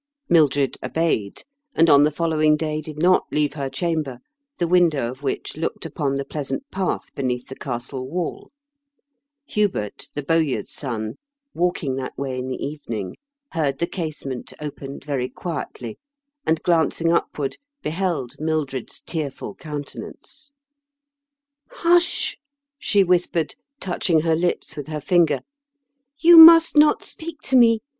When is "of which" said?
5.11-5.55